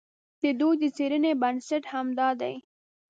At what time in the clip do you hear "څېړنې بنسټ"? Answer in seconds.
0.95-1.83